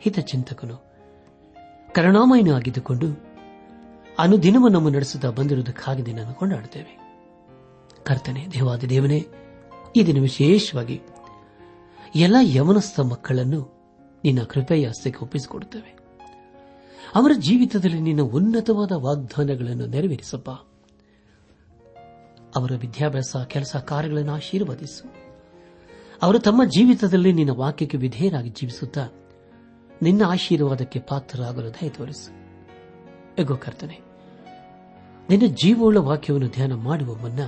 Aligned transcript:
ಹಿತಚಿಂತಕನು. 0.00 0.76
ಕರುಣಾಮಯನೂ 1.94 2.54
ಆಗಿದ್ದುಕೊಂಡು 2.54 3.30
ಅನುದಿನವೂ 4.18 4.68
ನಮ್ಮ 4.68 4.88
ನಡೆಸುತ್ತಾ 4.88 5.30
ಬಂದಿರುವುದಕ್ಕಾಗಿ 5.30 6.02
ನಿನ್ನನ್ನು 6.02 6.34
ಕೊಂಡಾಡುತ್ತೇವೆ. 6.34 7.00
ಕರ್ತನೆ, 8.04 8.46
ದೇವಾದಿ 8.46 8.88
ದೇವನೇ, 8.88 9.26
ಈ 9.96 10.02
ದಿನ 10.06 10.20
ವಿಶೇಷವಾಗಿ 10.20 11.00
ಎಲ್ಲ 12.14 12.36
ಯವನಸ್ಥ 12.40 13.00
ಮಕ್ಕಳನ್ನು 13.00 13.80
ನಿನ್ನ 14.24 14.42
ಕೃಪೆಯ 14.42 14.88
ಹಸ್ತಕ್ಕೆ 14.88 15.24
ಒಪ್ಪಿಸಿಕೊಡುತ್ತೇವೆ. 15.24 15.98
ಅವರ 17.14 17.30
ಜೀವಿತದಲ್ಲಿ 17.38 18.00
ನಿನ್ನ 18.00 18.20
ಉನ್ನತವಾದ 18.20 18.92
ವಾಗ್ದಾನಗಳನ್ನು 18.92 19.86
ನೆರವೇರಿಸಪ್ಪ. 19.86 20.50
ಅವರ 22.56 22.72
ವಿದ್ಯಾಭ್ಯಾಸ, 22.80 23.36
ಕೆಲಸ, 23.46 23.76
ಕಾರ್ಯಗಳನ್ನು 23.76 24.32
ಆಶೀರ್ವದಿಸು. 24.32 25.14
ಅವರು 26.22 26.38
ತಮ್ಮ 26.38 26.64
ಜೀವಿತದಲ್ಲಿ 26.64 27.32
ನಿನ್ನ 27.32 27.50
ವಾಕ್ಯಕ್ಕೆ 27.50 27.96
ವಿಧೇಯರಾಗಿ 27.96 28.48
ಜೀವಿಸುತ್ತಾ 28.48 29.08
ನಿನ್ನ 30.02 30.22
ಆಶೀರ್ವಾದಕ್ಕೆ 30.24 31.00
ಪಾತ್ರರಾಗಲು 31.00 31.70
ದಯ 31.70 31.88
ತೋರಿಸು. 31.88 32.40
ಕರ್ತನೆ, 33.56 34.00
ನಿನ್ನ 35.30 35.46
ಜೀವವುಳ್ಳ 35.46 35.98
ವಾಕ್ಯವನ್ನು 35.98 36.48
ಧ್ಯಾನ 36.48 36.74
ಮಾಡುವ 36.74 37.14
ಮುನ್ನ 37.14 37.40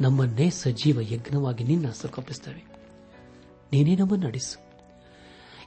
ನಮ್ಮನ್ನೇ 0.00 0.50
ಸಜೀವ 0.50 1.00
ಯಜ್ಞವಾಗಿ 1.00 1.64
ನಿನ್ನ 1.64 1.86
ಹಸ್ತಕ್ಕೊಪ್ಪಿಸುತ್ತೇವೆ 1.86 2.64
ನೀನೇ 3.72 3.96
ನಮ್ಮನ್ನು 3.96 4.26
ನಡೆಸು. 4.26 4.68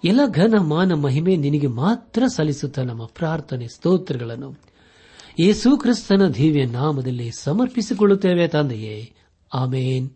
ಎಲ್ಲ 0.03 0.19
ಘನ 0.27 0.53
ಮಾನ 0.57 0.93
ಮಹಿಮೆ 0.93 1.35
ನಿನಗೆ 1.35 1.67
ಮಾತ್ರ 1.67 2.23
ಸಲ್ಲಿಸುತ್ತಾ 2.27 2.83
ನಮ್ಮ 2.83 3.05
ಪ್ರಾರ್ಥನೆ 3.05 3.67
ಸ್ತೋತ್ರಗಳನ್ನು 3.67 4.55
ಯೇಸು 5.39 5.77
ಕ್ರಿಸ್ತನ 5.77 6.27
ದಿವ್ಯ 6.27 6.65
ನಾಮದಲ್ಲಿ 6.65 7.31
ಸಮರ್ಪಿಸಿಕೊಳ್ಳುತ್ತೇವೆ 7.31 8.47
ತಂದೆಯೇ. 8.47 9.13
ಆಮೇನ್. 9.53 10.09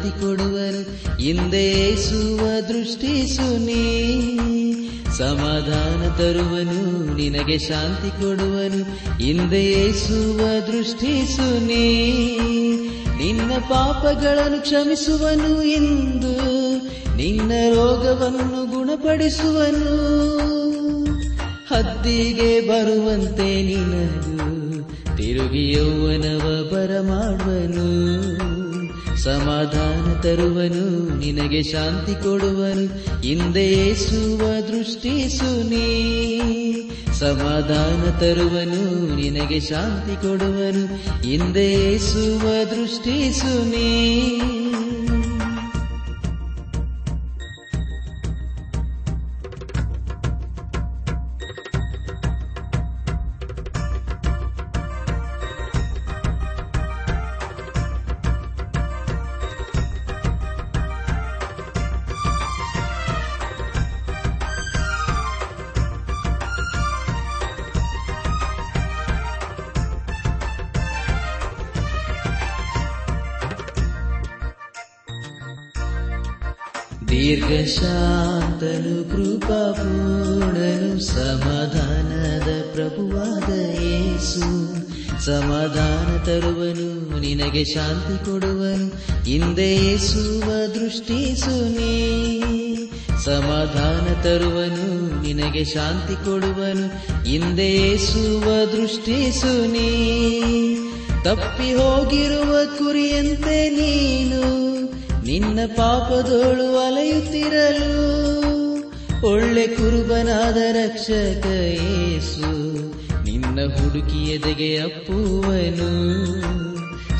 ಶಾಂತಿ 0.00 0.20
ಕೊಡುವನು 0.20 0.82
ಹಿಂದೆ 1.16 1.96
ಸುವ 1.96 2.60
ದೃಷ್ಟಿಸು 2.68 3.58
ನೀ 3.58 4.06
ಸಮಾಧಾನ 5.18 6.16
ತರುವನು, 6.16 7.14
ನಿನಗೆ 7.16 7.58
ಶಾಂತಿ 7.58 8.10
ಕೊಡುವನು. 8.10 8.80
ಇಂದೇಸುವ 9.22 10.36
ಸುವ 10.36 10.72
ದೃಷ್ಟಿಸು 10.72 11.66
ನೀ 11.66 11.88
ನಿನ್ನ 13.18 13.52
ಪಾಪಗಳನ್ನು 13.68 14.60
ಕ್ಷಮಿಸುವನು 14.60 15.62
ಎಂದು 15.62 16.32
ನಿನ್ನ 17.16 17.52
ರೋಗವನ್ನು 17.74 18.70
ಗುಣಪಡಿಸುವನು. 18.70 19.94
ಹದ್ದಿಗೆ 21.74 22.60
ಬರುವಂತೆ 22.60 23.62
ನಿನಗೂ 23.62 24.70
ತಿರುಗಿ 25.16 25.72
ಯೌವನವ 25.72 26.68
ಬರಮಾಡುವನು. 26.72 28.49
ಸಮಾಧಾನ 29.24 30.20
ತರುವನು, 30.20 31.18
ನಿನಗೆ 31.18 31.62
ಶಾಂತಿ 31.62 32.14
ಕೊಡುವನು. 32.14 32.86
ಹಿಂದೆ 33.20 33.94
ಸುವ 33.94 34.38
ದೃಷ್ಟಿಸು 34.60 35.68
ನೀ 35.68 36.12
ಸಮಾಧಾನ 37.18 38.18
ತರುವನು, 38.18 39.14
ನಿನಗೆ 39.16 39.60
ಶಾಂತಿ 39.60 40.26
ಕೊಡುವನು. 40.26 40.86
ಹಿಂದೆ 41.28 41.98
ಸುವ 41.98 42.64
ದೃಷ್ಟಿಸು 42.64 43.64
ನೀ 43.64 44.20
ದೀರ್ಘಶಾಂತನು 77.20 79.10
ಕೃಪಾಪೂರ್ಣನು 79.10 81.00
ಸಮಾಧಾನದ 81.00 82.64
ಪ್ರಭುವಾದ 82.72 83.52
ಯೇಸು. 83.82 84.74
ಸಮಾಧಾನ 85.24 86.24
ತರುವನು, 86.24 87.20
ನಿನಗೆ 87.20 87.64
ಶಾಂತಿ 87.64 88.24
ಕೊಡುವನು. 88.24 88.86
ಹಿಂದೆ 89.24 89.74
ಯೇಸುವ 89.74 90.66
ದೃಷ್ಟಿಸು 90.66 91.68
ನೀ 91.68 92.30
ಸಮಾಧಾನ 93.24 94.22
ತರುವನು, 94.22 95.22
ನಿನಗೆ 95.22 95.64
ಶಾಂತಿ 95.64 96.14
ಕೊಡುವನು. 96.14 96.86
ಹಿಂದೆ 97.24 97.74
ಯೇಸುವ 97.74 98.44
ದೃಷ್ಟಿಸು 98.64 99.66
ನೀ 99.66 99.90
ತಪ್ಪಿ 101.24 101.74
ಹೋಗಿರುವ 101.74 102.58
ಕುರಿಯಂತೆ 102.78 103.70
ನೀನು. 103.70 104.59
ನಿನ್ನ 105.30 105.58
ಪಾಪದೋಳು 105.76 106.78
ಅಲೆಯುತ್ತಿರಲು 106.78 108.20
ಒಳ್ಳೆ 109.28 109.66
ಕುರುಬನಾದ 109.66 110.56
ರಕ್ಷಕ 110.56 111.46
ಏಸು 111.46 112.52
ನಿನ್ನ 113.24 113.60
ಹುಡುಕಿ 113.74 114.30
ಎದೆಗೆ 114.30 114.76
ಅಪ್ಪುವನು. 114.76 115.90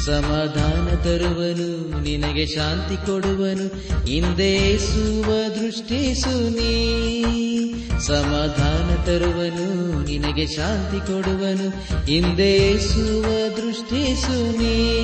ಸಮಾಧಾನ 0.04 0.96
ತರುವನು, 0.96 2.00
ನಿನಗೆ 2.02 2.46
ಶಾಂತಿ 2.46 3.06
ಕೊಡುವನು. 3.06 3.66
ಹಿಂದೆ 4.06 4.78
ಸುವ 4.78 5.32
ದೃಷ್ಟಿಸು 5.62 6.50
ನೀ 6.50 6.94
ಸಮಾಧಾನ 8.06 9.04
ತರುವನು, 9.04 9.98
ನಿನಗೆ 10.04 10.46
ಶಾಂತಿ 10.46 11.06
ಕೊಡುವನು. 11.06 11.68
ಹಿಂದೆ 12.06 12.78
ಸುವ 12.78 13.22
ದೃಷ್ಟಿಸು 13.56 14.58
ನೀ 14.58 15.00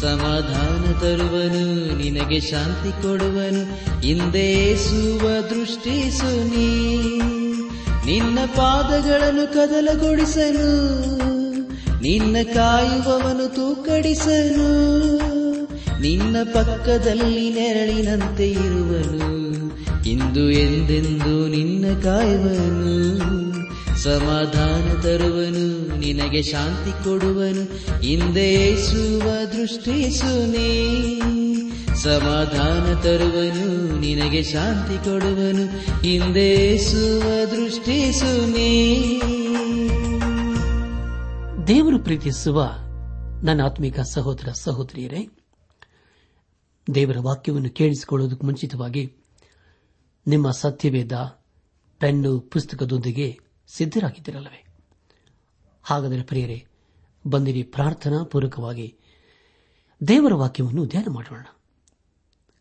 ಸಮಾಧಾನ 0.00 0.92
ತರುವನು, 0.92 1.96
ನಿನಗೆ 1.98 2.40
ಶಾಂತಿ 2.40 3.02
ಕೊಡುವನು. 3.02 3.62
ಹಿಂದೇಸುವ 4.00 5.28
ದೃಷ್ಟಿಸು 5.28 6.48
ನೀ 6.48 6.96
ನಿನ್ನ 8.06 8.38
ಪಾದಗಳನ್ನು 8.56 9.54
ಕದಲಗೊಳಿಸನು 9.54 10.96
ನಿನ್ನ 12.02 12.36
ಕಾಯುವವನು 12.54 13.54
ತೂಕಡಿಸನು. 13.54 14.88
ನಿನ್ನ 16.00 16.36
ಪಕ್ಕದಲ್ಲಿ 16.52 17.50
ನೆರಳಿನಂತೆ 17.50 18.50
ಇರುವನು. 18.50 19.34
ಇಂದು 20.08 20.50
ಎಂದೆಂದು 20.50 21.48
ನಿನ್ನ 21.48 22.00
ಕಾಯುವನು. 22.00 23.43
ಸಮಾಧಾನ 23.96 25.00
ತರುವನು, 25.00 25.96
ನಿನಗೆ 25.98 26.42
ಶಾಂತಿ 26.42 27.04
ಕೊಡುವನು. 27.04 27.62
ಹಿಂದೇಸುವ 28.00 29.44
ದೃಷ್ಟಿ 29.44 30.10
ಸುನಿ. 30.10 31.20
ಸಮಾಧಾನ 31.96 33.00
ತರುವನು, 33.00 34.00
ನಿನಗೆ 34.00 34.42
ಶಾಂತಿ 34.42 35.04
ಕೊಡುವನು. 35.04 35.66
ಹಿಂದೇಸುವ 36.02 37.44
ದೃಷ್ಟಿ 37.50 38.12
ಸುನಿ. 38.12 39.20
ದೇವರು 41.66 41.98
ಪ್ರೀತಿಸುವ 41.98 42.70
ನನ್ನ 43.42 43.62
ಆತ್ಮಿಕ 43.64 44.00
ಸಹೋದರ 44.00 44.48
ಸಹೋದರಿಯರೇ, 44.52 45.28
ದೇವರ 46.94 47.16
ವಾಕ್ಯವನ್ನು 47.20 47.70
ಕೇಳಿಸಿಕೊಳ್ಳುವುದಕ್ಕೆ 47.70 48.46
ಮುಂಚಿತವಾಗಿ 48.46 49.12
ನಿಮ್ಮ 50.26 50.50
ಸತ್ಯವೇದ 50.50 51.12
ಪೆನ್ನು 51.98 52.40
ಪುಸ್ತಕದೊಂದಿಗೆ 52.40 53.43
ಸಿದ್ದರಾಗಿದ್ದಿರಲ್ಲವೇ 53.76 54.66
ಹಾಗಾದರೆ 55.82 56.22
ಪ್ರಿಯರೇ, 56.22 56.66
ಬಂದಿರಿ 57.26 57.62
ಪ್ರಾರ್ಥನಾ 57.62 58.22
ಪೂರ್ವಕವಾಗಿ 58.22 58.98
ದೇವರ 60.08 60.34
ವಾಕ್ಯವನ್ನು 60.34 60.86
ಧ್ಯಾನ 60.86 61.12
ಮಾಡೋಣ. 61.12 61.46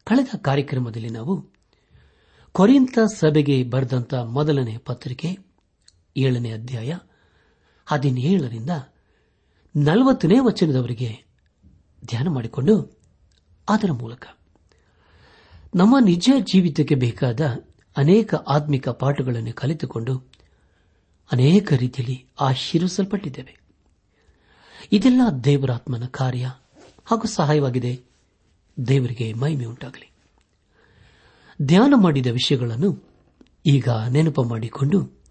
ಕಳೆದ 0.03 0.35
ಕಾರ್ಯಕ್ರಮದಲ್ಲಿ 0.41 1.09
ನಾವು 1.09 1.53
ಕೊರಿಂತ 2.51 2.99
ಸಭೆಗೆ 2.99 3.63
ಬರೆದಂತ 3.63 4.13
ಮೊದಲನೇ 4.13 4.77
ಪತ್ರಿಕೆ, 4.77 5.37
ಏಳನೇ 6.17 6.51
ಅಧ್ಯಾಯ, 6.51 6.93
ಹದಿನೇಳರಿಂದ 7.85 8.69
ನಲವತ್ತನೇ 9.75 10.39
ವಚನದವರೆಗೆ 10.39 11.23
ಧ್ಯಾನ 12.05 12.27
ಮಾಡಿಕೊಂಡು 12.29 13.01
ಅದರ 13.69 13.91
ಮೂಲಕ. 13.91 14.27
ನಮ್ಮ 15.75 15.99
ನಿಜ 15.99 16.29
ಜೀವಿತಕ್ಕೆ 16.39 16.95
ಬೇಕಾದ 16.95 17.39
ಅನೇಕ 17.97 18.35
ಆತ್ಮಿಕ 18.35 18.89
ಪಾಠಗಳನ್ನು 18.89 19.53
ಕಲಿತುಕೊಂಡು 19.53 20.32
ಅನೇಕ 21.31 21.73
ರೀತಿಯಲ್ಲಿ 21.73 22.25
ಆಶೀರ್ವಿಸಲ್ಪಟ್ಟಿದ್ದೇವೆ. 22.41 23.59
ಇದೆಲ್ಲ 24.91 25.21
ದೇವರಾತ್ಮನ 25.43 26.05
ಕಾರ್ಯ 26.05 26.53
ಹಾಗೂ 27.05 27.27
ಸಹಾಯವಾಗಿದೆ. 27.27 28.01
ದೇವರಿಗೆ 28.87 29.33
ಮಹಿಮೆ 29.33 29.65
ಉಂಟಾಗಲಿ. 29.65 30.11
ಧ್ಯಾನ 31.61 31.93
ಮಾಡಿದ 31.97 32.27
ವಿಷಯಗಳನ್ನು 32.27 33.03
ಈಗ 33.65 33.89
ನೆನಪು 34.09 34.43
ಮಾಡಿಕೊಂಡು 34.43 35.21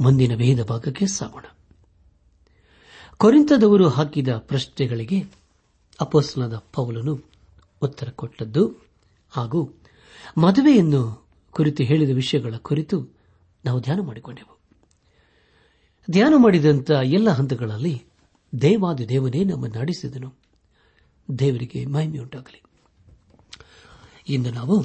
ಮುಂದಿನ 0.00 0.34
ವೇದ 0.34 0.62
ಭಾಗಕ್ಕೆ 0.62 1.06
ಸಾಗೋಣ. 1.06 1.44
ಕೊರಿಂತದವರು 3.16 3.88
ಹಾಕಿದ 3.88 4.28
ಪ್ರಶ್ನೆಗಳಿಗೆ 4.28 5.24
ಅಪೋಸ್ಲದ 6.00 6.56
ಪೌಲನು 6.72 7.24
ಉತ್ತರ 7.82 8.10
ಕೊಟ್ಟದ್ದು 8.10 8.86
ಹಾಗೂ 9.30 9.74
ಮದುವೆಯನ್ನು 10.38 11.28
ಕುರಿತು 11.50 11.82
ಹೇಳಿದ 11.82 12.10
ವಿಷಯಗಳ 12.10 12.54
ಕುರಿತು 12.56 13.08
ನಾವು 13.64 13.80
ಧ್ಯಾನ 13.80 14.00
ಮಾಡಿಕೊಂಡೆವು. 14.00 14.57
ಧ್ಯಾನ 16.10 16.34
ಮಾಡಿದಂಥ 16.36 16.90
ಎಲ್ಲ 16.90 17.30
ಹಂತಗಳಲ್ಲಿ 17.30 18.02
ದೇವಾದಿ 18.60 19.08
ದೇವನೇ 19.08 19.44
ನಮ್ಮನ್ನು 19.44 19.80
ನಡೆಸಿದನು. 19.80 20.34
ದೇವರಿಗೆ 21.38 21.86
ಮಹಿಮೆಯುಂಟಾಗಲಿ 21.86 22.62
ಇಂದು 24.28 24.50
ನಾವು 24.50 24.84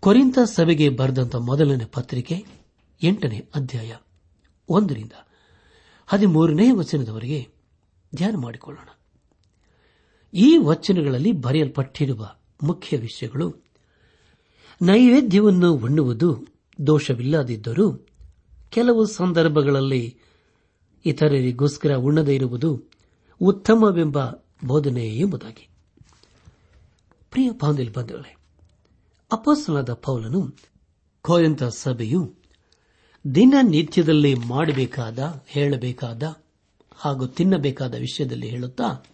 ಕೊರಿಂತ 0.00 0.38
ಸಭೆಗೆ 0.44 0.88
ಬರೆದಂತ 0.88 1.36
ಮೊದಲನೇ 1.36 1.84
ಪತ್ರಿಕೆ 1.84 2.44
ಎಂಟನೇ 3.02 3.48
ಅಧ್ಯಾಯ 3.54 3.94
ಒಂದರಿಂದ 4.68 5.12
ಹದಿಮೂರನೇ 6.06 6.70
ವಚನದವರೆಗೆ 6.70 7.48
ಧ್ಯಾನ 8.14 8.36
ಮಾಡಿಕೊಳ್ಳೋಣ. 8.36 8.88
ಈ 10.34 10.58
ವಚನಗಳಲ್ಲಿ 10.58 11.32
ಬರೆಯಲ್ಪಟ್ಟಿರುವ 11.32 12.30
ಮುಖ್ಯ 12.62 12.96
ವಿಷಯಗಳು, 12.96 13.54
ನೈವೇದ್ಯವನ್ನು 14.82 15.74
ಉಣ್ಣುವುದು 15.74 16.46
ದೋಷವಿಲ್ಲದಿದ್ದರೂ 16.86 18.06
ಕೆಲವು 18.70 19.06
ಸಂದರ್ಭಗಳಲ್ಲಿ 19.06 20.17
ಇತರರಿಗೋಸ್ಕರ 21.08 21.94
ಉಣ್ಣದೇ 21.94 22.34
ಇರುವುದು 22.34 22.82
ಉತ್ತಮವೆಂಬ 23.40 24.30
ಬೋಧನೆ 24.64 25.06
ಎಂಬುದಾಗಿ. 25.06 25.68
ಪ್ರಿಯ 27.30 27.50
ಬಂಧುಗಳೇ 27.50 28.36
ಅಪಸ್ಸನಾದ 29.32 29.92
ಪೌಲನು 29.92 30.56
ಕೋಯಂತ 31.22 31.62
ಸಭೆಯು 31.62 32.34
ದಿನನಿತ್ಯದಲ್ಲಿ 33.34 34.34
ಮಾಡಬೇಕಾದ, 34.34 35.44
ಹೇಳಬೇಕಾದ 35.46 36.36
ಹಾಗೂ 36.96 37.26
ತಿನ್ನಬೇಕಾದ 37.26 37.94
ವಿಷಯದಲ್ಲಿ 37.94 38.48
ಹೇಳುತ್ತಾ, 38.48 39.06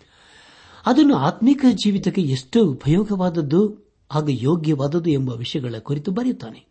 ಅದನ್ನು 0.86 1.16
ಆತ್ಮಿಕ 1.16 1.64
ಜೀವಿತಕ್ಕೆ 1.72 2.22
ಎಷ್ಟು 2.22 2.70
ಉಪಯೋಗವಾದದ್ದು 2.70 3.92
ಹಾಗೂ 4.12 4.28
ಯೋಗ್ಯವಾದದ್ದು 4.28 5.10
ಎಂಬ 5.10 5.30
ವಿಷಯಗಳ 5.30 5.74
ಕುರಿತು 5.78 6.10
ಬರೆಯುತ್ತಾನೆ. 6.10 6.66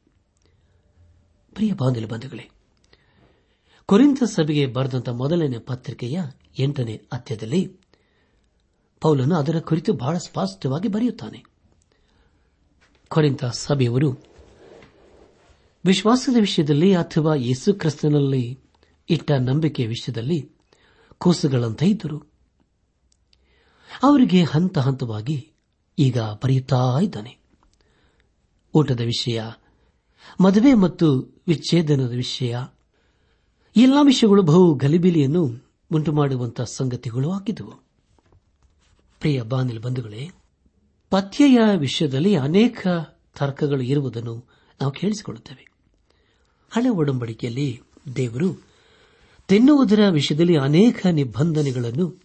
ಪ್ರಿಯ 1.53 1.73
ಬಂಧುಗಳೇ 2.05 2.49
ಕೊರಿಂತ 3.85 4.23
ಸಭೆಗೆ 4.23 4.67
ಬರೆದಂತ 4.67 5.09
ಮೊದಲನೇ 5.09 5.57
ಪತ್ರಿಕೆಯ 5.57 6.21
ಎಂಟನೇ 6.59 7.01
ಅಧ್ಯದಲ್ಲಿ 7.11 7.77
ಪೌಲನು 9.01 9.35
ಅದರ 9.35 9.59
ಕುರಿತು 9.59 9.93
ಬಹಳ 9.93 10.17
ಸ್ಪಷ್ಟವಾಗಿ 10.17 10.87
ಬರೆಯುತ್ತಾನೆ. 10.87 11.43
ಕೊರಿಂತ 13.07 13.45
ಸಭೆಯವರು, 13.45 14.17
ವಿಶ್ವಾಸದ 15.85 16.37
ವಿಷಯದಲ್ಲಿ 16.39 16.95
ಅಥವಾ 16.95 17.35
ಯೇಸು 17.35 17.73
ಕ್ರಿಸ್ತನಲ್ಲಿ 17.73 18.59
ಇಟ್ಟ 19.09 19.31
ನಂಬಿಕೆಯ 19.31 19.87
ವಿಷಯದಲ್ಲಿ 19.87 20.51
ಕೂಸುಗಳಂತೆ 21.17 21.85
ಇದ್ದರು. 21.85 22.33
ಅವರಿಗೆ 24.03 24.43
ಹಂತ 24.43 24.77
ಹಂತವಾಗಿ 24.77 25.51
ಈಗ 25.99 26.19
ಬರೆಯುತ್ತಾ 26.19 26.99
ಇದ್ದಾನೆ. 27.01 27.37
ಊಟದ 28.73 29.01
ವಿಷಯ, 29.01 29.43
ಮದುವೆ 30.41 30.73
ಮತ್ತು 30.73 31.35
ವಿಚ್ಛೇದನದ 31.47 32.11
ವಿಷಯ 32.11 32.57
ಎಲ್ಲ 33.75 33.93
ವಿಷಯಗಳು 34.03 34.41
ಬಹು 34.41 34.73
ಗಲಿಬಿಲಿಯನ್ನು 34.73 35.71
ಉಂಟು 35.91 36.13
ಮಾಡುವಂತಹ 36.13 36.63
ಸಂಗತಿಗಳು 36.63 37.31
ಆಗಿದ್ದವು 37.31 37.73
ಪ್ರಿಯ 39.19 39.41
ಬಾನಿಲ್ 39.41 39.79
ಬಂಧುಗಳೇ, 39.79 40.29
ಪಥ್ಯೆಯ 41.09 41.59
ವಿಷಯದಲ್ಲಿ 41.77 42.35
ಅನೇಕ 42.35 42.87
ತರ್ಕಗಳು 43.39 43.81
ಇರುವುದನ್ನು 43.81 44.45
ನಾವು 44.81 44.91
ಕೇಳಿಸಿಕೊಳ್ಳುತ್ತೇವೆ. 44.91 45.71
ಹಳೆ 46.71 46.89
ಒಡಂಬಡಿಕೆಯಲ್ಲಿ 46.89 47.81
ದೇವರು 48.15 48.63
ತಿನ್ನುವುದರ 49.47 50.09
ವಿಷಯದಲ್ಲಿ 50.09 50.57
ಅನೇಕ 50.57 51.07
ನಿಬಂಧನೆಗಳನ್ನು 51.07 52.21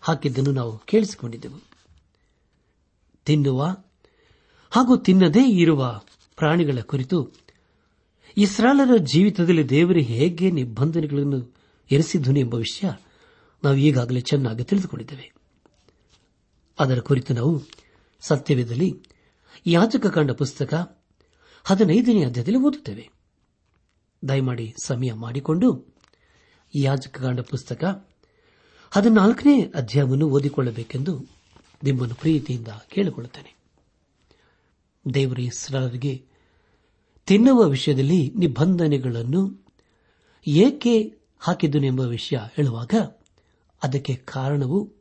ಹಾಕಿದ್ದನ್ನು 0.00 0.52
ನಾವು 0.52 0.78
ಕೇಳಿಸಿಕೊಂಡಿದ್ದೆವು. 0.78 1.60
ತಿನ್ನುವ 3.24 3.76
ಹಾಗೂ 4.70 4.96
ತಿನ್ನದೇ 4.96 5.48
ಇರುವ 5.48 6.00
ಪ್ರಾಣಿಗಳ 6.36 6.78
ಕುರಿತು 6.80 7.43
ಇಸ್ರಾಲರ 8.36 8.96
ಜೀವಿತದಲ್ಲಿ 8.96 9.68
ದೇವರು 9.68 10.00
ಹೇಗೆ 10.00 10.50
ನಿಬಂಧನೆಗಳನ್ನು 10.50 11.54
ಎರೆಸಿದ್ದನು 11.90 12.38
ಎಂಬ 12.38 12.54
ವಿಷಯ 12.54 12.90
ನಾವು 13.64 13.76
ಈಗಾಗಲೇ 13.76 14.20
ಚೆನ್ನಾಗಿ 14.20 14.64
ತಿಳಿದುಕೊಂಡಿದ್ದೇವೆ. 14.64 15.34
ಅದರ 16.78 16.98
ಕುರಿತು 16.98 17.34
ನಾವು 17.34 17.62
ಸತ್ಯವೇದಲ್ಲಿ 18.20 19.02
ಯಾಚಕ 19.66 20.06
ಕಂಡ 20.06 20.30
ಪುಸ್ತಕ 20.30 21.02
ಹದಿನೈದನೇ 21.64 22.24
ಅಧ್ಯಾಯದಲ್ಲಿ 22.24 22.58
ಓದುತ್ತೇವೆ. 22.58 23.10
ದಯಮಾಡಿ 24.28 24.74
ಸಮಯ 24.84 25.12
ಮಾಡಿಕೊಂಡು 25.12 25.94
ಯಾಜಕಕಾಂಡ 26.74 27.40
ಪುಸ್ತಕ 27.40 28.08
ಹದಿನಾಲ್ಕನೇ 28.90 29.62
ಅಧ್ಯಾಯವನ್ನು 29.62 30.28
ಓದಿಕೊಳ್ಳಬೇಕೆಂದು 30.28 31.26
ನಿಮ್ಮನ್ನು 31.84 32.14
ಪ್ರೀತಿಯಿಂದ 32.14 32.68
ಕೇಳಿಕೊಳ್ಳುತ್ತೇನೆ. 32.88 33.56
ದೇವರ 35.14 35.40
ಇಸ್ರಾಲರಿಗೆ 35.40 36.33
ತಿನ್ನುವ 37.26 37.62
ವಿಷಯದಲ್ಲಿ 37.62 38.32
ನಿಬಂಧನೆಗಳನ್ನು 38.36 39.64
ಏಕೆ 40.46 41.14
ಹಾಕಿದ್ದನು 41.38 41.86
ಎಂಬ 41.86 42.00
ವಿಷಯ 42.00 42.38
ಹೇಳುವಾಗ 42.56 42.94
ಅದಕ್ಕೆ 43.82 44.14
ಕಾರಣವು 44.14 44.92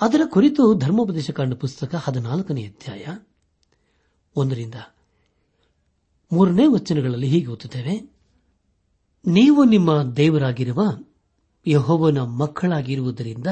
ಅದರ 0.00 0.20
ಕುರಿತು 0.26 0.74
ಧರ್ಮೋಪದೇಶ 0.74 1.30
ಕಾಂಡ 1.30 1.54
ಪುಸ್ತಕ 1.54 1.94
ಹದಿನಾಲ್ಕನೇ 1.94 2.62
ಅಧ್ಯಾಯ 2.62 3.06
ಒಂದರಿಂದ 4.36 4.74
ಮೂರನೇ 6.32 6.66
ವಚನಗಳಲ್ಲಿ 6.66 7.28
ಹೀಗೆ 7.28 7.46
ಓದುತ್ತೇವೆ. 7.46 8.10
ನೀವು 9.26 9.64
ನಿಮ್ಮ 9.64 10.02
ದೇವರಾಗಿರುವ 10.02 10.82
ಯಹೋವನ 11.66 12.18
ಮಕ್ಕಳಾಗಿರುವುದರಿಂದ 12.18 13.46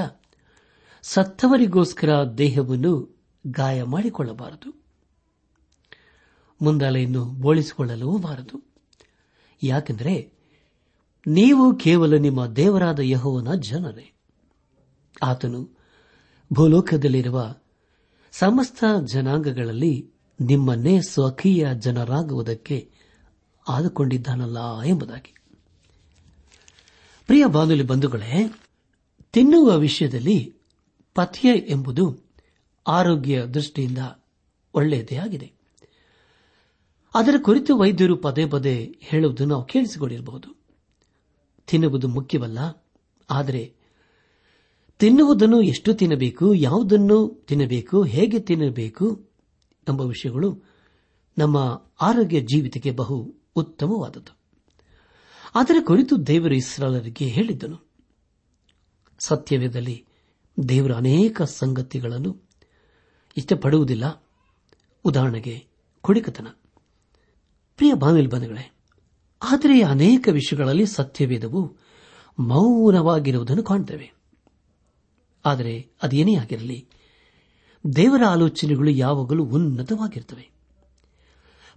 ಸತ್ತವರಿಗೋಸ್ಕರ 1.02 2.24
ದೇಹವನ್ನು 2.38 3.22
ಗಾಯ 3.46 3.82
ಮಾಡಿಕೊಳ್ಳಬಾರದು 3.82 4.87
ಮುಂದಾಲೆಯನ್ನು 6.62 7.24
ಬೋಳಿಸಿಕೊಳ್ಳಲೂ 7.24 8.18
ಬಾರದು. 8.18 8.68
ಯಾಕೆಂದರೆ 9.62 10.32
ನೀವು 11.26 11.76
ಕೇವಲ 11.76 12.16
ನಿಮ್ಮ 12.16 12.46
ದೇವರಾದ 12.46 12.98
ಯಹೋವನ 12.98 13.54
ಜನರೇ. 13.54 14.12
ಆತನು 15.22 15.78
ಭೂಲೋಕದಲ್ಲಿರುವ 16.52 17.54
ಸಮಸ್ತ 18.32 18.84
ಜನಾಂಗಗಳಲ್ಲಿ 19.04 20.10
ನಿಮ್ಮನ್ನೇ 20.40 21.00
ಸ್ವಕೀಯ 21.00 21.66
ಜನರಾಗುವುದಕ್ಕೆ 21.78 22.90
ಆದುಕೊಂಡಿದ್ದಾನಲ್ಲ 23.68 24.82
ಎಂಬುದಾಗಿ. 24.82 25.34
ಪ್ರಿಯ 27.26 27.46
ಬಾನುಲಿ 27.46 27.82
ಬಂಧುಗಳೇ, 27.82 28.60
ತಿನ್ನುವ 29.32 29.78
ವಿಷಯದಲ್ಲಿ 29.78 30.54
ಪಥ್ಯ 31.14 31.48
ಎಂಬುದು 31.48 32.18
ಆರೋಗ್ಯ 32.86 33.46
ದೃಷ್ಟಿಯಿಂದ 33.46 33.98
ಒಳ್ಳೆಯದೇ 34.74 35.16
ಆಗಿದೆ. 35.16 35.57
ಅದರ 37.14 37.34
ಕುರಿತು 37.42 37.76
ವೈದ್ಯರು 37.76 38.16
ಪದೇ 38.16 38.46
ಪದೇ 38.46 38.98
ಹೇಳುವುದು 39.00 39.44
ನಾವು 39.44 39.64
ಕೇಳಿಸಿಕೊಂಡಿರಬಹುದು. 39.64 40.48
ತಿನ್ನುವುದು 41.66 42.08
ಮುಖ್ಯವಲ್ಲ. 42.08 42.58
ಆದರೆ 43.30 43.74
ತಿನ್ನುವುದನ್ನು 44.98 45.62
ಎಷ್ಟು 45.62 45.94
ತಿನ್ನಬೇಕು, 45.94 46.54
ಯಾವುದನ್ನು 46.54 47.44
ತಿನ್ನಬೇಕು, 47.46 48.02
ಹೇಗೆ 48.02 48.38
ತಿನ್ನಬೇಕು 48.38 49.28
ಎಂಬ 49.88 50.00
ವಿಷಯಗಳು 50.00 50.62
ನಮ್ಮ 51.38 51.84
ಆರೋಗ್ಯ 52.00 52.40
ಜೀವಿತಕ್ಕೆ 52.40 52.90
ಬಹು 52.90 53.34
ಉತ್ತಮವಾದದ್ದು. 53.56 54.38
ಅದರ 55.54 55.76
ಕುರಿತು 55.86 56.26
ದೇವರು 56.26 56.54
ಇಸ್ರಾಲರಿಗೆ 56.54 57.24
ಹೇಳಿದ್ದನು. 57.24 57.88
ಸತ್ಯವೇದಲ್ಲಿ 59.18 60.06
ದೇವರು 60.68 60.94
ಅನೇಕ 60.94 61.42
ಸಂಗತಿಗಳನ್ನು 61.42 62.48
ಇಷ್ಟಪಡುವುದಿಲ್ಲ. 63.36 64.24
ಉದಾಹರಣೆಗೆ 65.04 65.66
ಕುಡಿಕತನ. 66.00 66.46
ಪ್ರಿಯ 67.78 67.94
ಬಾನುಲಿ 67.94 68.26
ಬಂಧುಗಳೇ, 68.26 68.74
ಆದರೆ 69.42 69.82
ಅನೇಕ 69.82 70.28
ವಿಷಯಗಳಲ್ಲಿ 70.32 70.86
ಸತ್ಯವೇದವು 70.86 71.76
ಮೌನವಾಗಿರುವುದನ್ನು 72.38 73.62
ಕಾಣುತ್ತೇವೆ 73.62 74.12
ಆದರೆ 75.44 75.88
ಅದೇನೇ 76.02 76.34
ಆಗಿರಲಿ, 76.34 76.88
ದೇವರ 77.96 78.22
ಆಲೋಚನೆಗಳು 78.24 78.90
ಯಾವಾಗಲೂ 78.90 79.44
ಉನ್ನತವಾಗಿರುತ್ತವೆ 79.44 80.50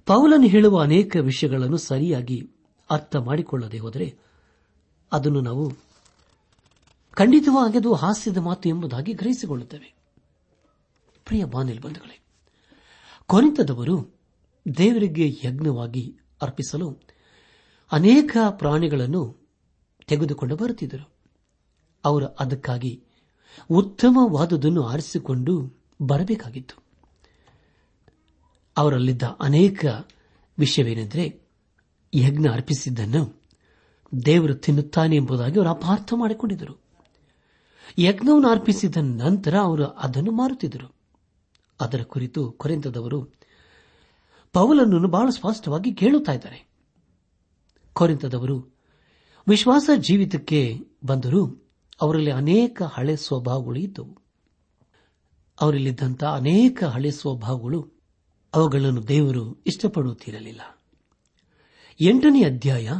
ಪೌಲನು 0.06 0.48
ಹೇಳುವ 0.48 0.82
ಅನೇಕ 0.82 1.16
ವಿಷಯಗಳನ್ನು 1.22 1.78
ಸರಿಯಾಗಿ 1.78 2.52
ಅರ್ಥ 2.92 3.16
ಮಾಡಿಕೊಳ್ಳದೆ 3.16 3.80
ಹೋದರೆ 3.80 4.18
ಅದನ್ನು 5.12 5.42
ನಾವು 5.42 5.74
ಖಂಡಿತವಾಗಿ 7.12 7.78
ಹಾಸ್ಯದ 8.00 8.38
ಮಾತು 8.38 8.70
ಎಂಬುದಾಗಿ 8.70 9.14
ಗ್ರಹಿಸಿಕೊಳ್ಳುತ್ತೇವೆ. 9.14 9.94
ಪ್ರಿಯ 11.26 11.46
ಬಾನಿಲ್ 11.46 11.82
ಬಂಧುಗಳೇ 11.82 12.20
ಕೊನೆತದವರು 13.26 14.21
ದೇವರಿಗೆ 14.78 15.30
ಯಜ್ಞವಾಗಿ 15.30 16.18
ಅರ್ಪಿಸಲು 16.42 17.00
ಅನೇಕ 17.92 18.38
ಪ್ರಾಣಿಗಳನ್ನು 18.50 19.50
ತೆಗೆದುಕೊಂಡು 20.08 20.56
ಬರುತ್ತಿದ್ದರು. 20.56 21.10
ಅವರು 22.06 22.26
ಅದಕ್ಕಾಗಿ 22.26 23.04
ಉತ್ತಮವಾದುದನ್ನು 23.70 24.84
ಆರಿಸಿಕೊಂಡು 24.84 25.74
ಬರಬೇಕಾಗಿತ್ತು. 26.02 26.84
ಅವರಲ್ಲಿದ್ದ 28.78 29.22
ಅನೇಕ 29.24 29.86
ವಿಷಯವೇನೆಂದರೆ 30.60 31.42
ಯಜ್ಞ 32.16 32.48
ಅರ್ಪಿಸಿದ್ದನ್ನು 32.48 33.42
ದೇವರು 34.26 34.56
ತಿನ್ನುತ್ತಾನೆ 34.56 35.16
ಎಂಬುದಾಗಿ 35.16 35.58
ಅವರು 35.58 35.70
ಅಪಾರ್ಥ 35.70 36.14
ಮಾಡಿಕೊಂಡಿದ್ದರು. 36.16 36.82
ಯಜ್ಞವನ್ನು 38.00 38.50
ಅರ್ಪಿಸಿದ 38.50 38.98
ನಂತರ 38.98 39.58
ಅವರು 39.58 39.86
ಅದನ್ನು 39.86 40.32
ಮಾರುತ್ತಿದ್ದರು. 40.32 40.96
ಅದರ 41.82 42.04
ಕುರಿತು 42.04 42.52
ಕೊರೆಂತದವರು 42.52 43.41
ಪೌಲನ್ನು 44.54 45.08
ಬಹಳ 45.08 45.30
ಸ್ಪಷ್ಟವಾಗಿ 45.30 45.94
ಕೇಳುತ್ತಾ 45.94 46.32
ಇದ್ದಾರೆ. 46.32 46.70
ಕೋರಿಂತದವರು 47.94 48.76
ವಿಶ್ವಾಸ 49.48 49.90
ಜೀವಿತಕ್ಕೆ 49.98 50.80
ಬಂದರೂ 51.06 51.70
ಅವರಲ್ಲಿ 52.02 52.32
ಅನೇಕ 52.32 52.82
ಹಳೆ 52.84 53.16
ಸ್ವಭಾವಗಳು 53.16 53.80
ಇದ್ದವು. 53.80 54.22
ಅವರಲ್ಲಿದ್ದಂಥ 55.62 56.24
ಅನೇಕ 56.24 56.84
ಹಳೆ 56.84 57.12
ಸ್ವಭಾವಗಳು 57.12 57.92
ಅವುಗಳನ್ನು 58.54 59.08
ದೇವರು 59.08 59.64
ಇಷ್ಟಪಡುತ್ತಿರಲಿಲ್ಲ. 59.68 60.62
ಎಂಟನೇ 62.02 62.44
ಅಧ್ಯಾಯ 62.44 62.92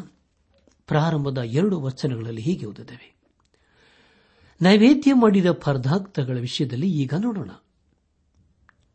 ಪ್ರಾರಂಭದ 0.88 1.38
ಎರಡು 1.38 1.82
ವಚನಗಳಲ್ಲಿ 1.82 2.42
ಹೀಗೆ 2.42 2.66
ಓದುತ್ತವೆ. 2.66 3.16
ನೈವೇದ್ಯ 4.62 5.14
ಮಾಡಿದ 5.14 5.52
ಪದಾರ್ಥಗಳ 5.52 6.38
ವಿಷಯದಲ್ಲಿ 6.38 6.92
ಈಗ 6.92 7.14
ನೋಡೋಣ. 7.20 7.50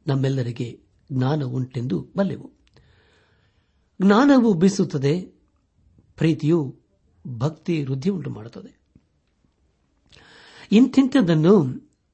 ನಮ್ಮೆಲ್ಲರಿಗೆ 0.07 0.86
ಜ್ಞಾನ 1.13 1.43
ಉಂಟೆಂದು 1.45 2.09
ಬಲ್ಲೆವು 2.17 2.57
ಜ್ಞಾನವು 4.03 4.55
ಬೀಸುತ್ತದೆ, 4.55 5.21
ಪ್ರೀತಿಯು 6.17 6.77
ಭಕ್ತಿ, 7.27 7.85
ವೃದ್ಧಿ 7.85 8.11
ಉಂಟು 8.11 8.31
ಮಾಡುತ್ತದೆ. 8.31 8.81
ಇಂತಿಂಥದನ್ನು 10.73 11.73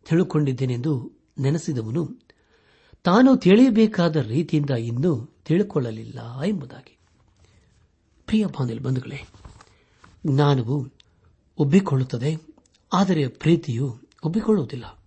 ತಿಳುಕೊಂಡಿದ್ದೇನೆಂದು 0.08 1.12
ನೆನೆಸಿದವನು, 1.38 2.20
ತಾನು 3.02 3.37
ತಿಳಿಯಬೇಕಾದ 3.37 4.16
ರೀತಿಯಿಂದ 4.16 4.70
ಇನ್ನೂ 4.70 5.26
ತಿಳಿಕೊಳ್ಳಲಿಲ್ಲ 5.44 6.42
ಎಂಬುದಾಗಿ. 6.42 6.99
ಪ್ರಿಯ 8.26 8.46
ಬಂಧುಗಳೇ, 8.82 9.20
ಜ್ಞಾನವು 10.26 10.88
ಒಬ್ಬಿಕೊಳ್ಳುತ್ತದೆ, 11.58 12.37
ಆದರೆ 12.92 13.28
ಪ್ರೀತಿಯು 13.28 14.00
ಒಬ್ಬಿಕೊಳ್ಳುವುದಿಲ್ಲ. 14.25 15.04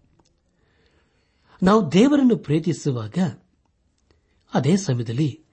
ನಾವು 1.63 1.91
ದೇವರನ್ನು 1.91 2.37
ಪ್ರೀತಿಸುವಾಗ 2.37 3.17
ಅದೇ 4.55 4.77
ಸಮಯದಲ್ಲಿ 4.77 5.43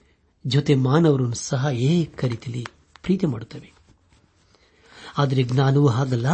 ಜೊತೆ 0.47 0.75
ಮಾನವರನ್ನು 0.75 1.35
ಸಹ 1.35 1.67
ಏಕ 1.73 2.25
ರೀತಿಯಲ್ಲಿ 2.25 2.67
ಪ್ರೀತಿ 3.03 3.27
ಮಾಡುತ್ತವೆ. 3.27 3.73
ಆದರೆ 5.19 5.43
ಜ್ಞಾನವೂ 5.43 5.87
ಹಾಗಲ್ಲ. 5.87 6.27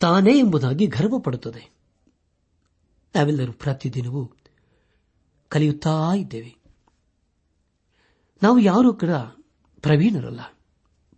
ತಾನೇ 0.00 0.38
ಎಂಬುದಾಗಿ 0.38 0.86
ಗರ್ವಪಡುತ್ತದೆ. 0.86 1.74
ನಾವೆಲ್ಲರೂ 3.14 3.52
ಪ್ರತಿದಿನವೂ 3.52 4.32
ಕಲಿಯುತ್ತಾ 5.48 6.14
ಇದ್ದೇವೆ. 6.16 6.56
ನಾವು 8.42 8.58
ಯಾರೂ 8.58 8.92
ಕೂಡ 8.92 9.10
ಪ್ರವೀಣರಲ್ಲ. 9.80 10.40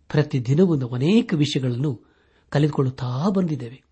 ಪ್ರತಿದಿನವೂ 0.07 0.75
ನಾವು 0.75 0.95
ಅನೇಕ 0.95 1.33
ವಿಷಯಗಳನ್ನು 1.37 2.01
ಕಲಿದುಕೊಳ್ಳುತ್ತಾ 2.49 3.29
ಬಂದಿದ್ದೇವೆ. 3.29 3.83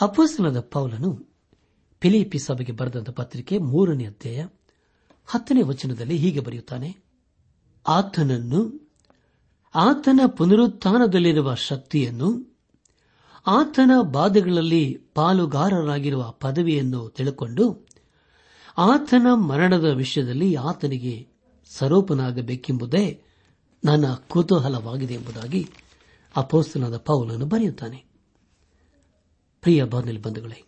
ಅಪ್ಪಸ್ತನದ 0.00 0.60
ಪೌಲನು 0.60 1.28
ಫಿಲಿಪಿ 2.00 2.38
ಸಭೆಗೆ 2.38 2.72
ಬರೆದಂತ 2.72 3.10
ಪತ್ರಿಕೆ 3.10 3.58
ಮೂರನೇ 3.58 4.04
ಅಧ್ಯಾಯ 4.04 4.46
ಹತ್ತನೇ 5.26 5.62
ವಚನದಲ್ಲಿ 5.62 6.16
ಹೀಗೆ 6.16 6.40
ಬರೆಯುತ್ತಾನೆ, 6.40 6.96
ಆತನನ್ನು, 7.88 8.90
ಆತನ 9.74 10.20
ಪುನರುತ್ಥಾನದಲ್ಲಿರುವ 10.26 11.54
ಶಕ್ತಿಯನ್ನು, 11.54 12.58
ಆತನ 13.46 13.90
ಬಾಧೆಗಳಲ್ಲಿ 14.02 14.98
ಪಾಲುಗಾರರಾಗಿರುವ 15.14 16.30
ಪದವಿಯನ್ನು 16.30 17.08
ತಿಳುಕೊಂಡು, 17.08 17.88
ಆತನ 18.78 19.26
ಮರಣದ 19.34 19.84
ವಿಷಯದಲ್ಲಿ 19.84 20.54
ಆತನಿಗೆ 20.54 21.28
ಸರೋಪನಾಗಬೇಕೆಂಬುದೇ 21.68 23.22
ನನ್ನ 23.84 24.14
ಕುತೂಹಲವಾಗಿದೆ 24.14 25.14
ಎಂಬುದಾಗಿ 25.14 25.68
ಅಪೋಸ್ತನಾದ 26.36 26.96
ಪೌಲನ್ನು 26.96 27.46
ಬರೆಯುತ್ತಾನೆ. 27.46 28.04
ಪ್ರಿಯ 29.60 29.84
ಬಂಧುಗಳೇ, 29.84 30.64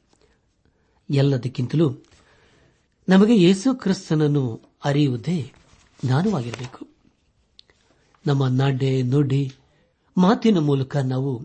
ಎಲ್ಲದಕ್ಕಿಂತಲೂ 1.11 1.91
ನಮಗೆ 3.09 3.35
ಯೇಸು 3.35 3.75
ಕ್ರಿಸ್ತನನ್ನು 3.75 4.63
ಅರಿಯುವುದೇ 4.85 5.53
ಜ್ಞಾನವಾಗಿರಬೇಕು. 6.05 6.89
ನಮ್ಮ 8.27 8.47
ನಾಡೆ 8.47 9.03
ನುಡಿ, 9.03 9.53
ಮಾತಿನ 10.17 10.59
ಮೂಲಕ 10.59 10.97
ನಾವು 10.97 11.43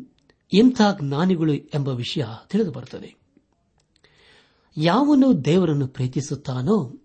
ಎಂಥ 0.53 0.81
ಜ್ಞಾನಿಗಳು 1.01 1.53
ಎಂಬ 1.53 1.87
ವಿಷಯ 1.87 2.23
ತಿಳಿದು 2.49 2.71
ಬರುತ್ತದೆ. 2.71 3.15
ಯಾವನು 4.77 5.45
ದೇವರನ್ನು 5.45 5.87
ಪ್ರೀತಿಸುತ್ತಾನೋ, 5.87 6.97